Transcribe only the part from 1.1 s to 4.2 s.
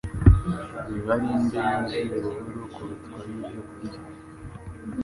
ari indyo yuzuye buhoro kurutwa n’ibyokurya